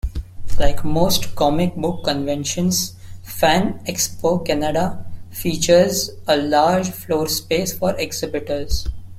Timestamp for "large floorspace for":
6.37-7.95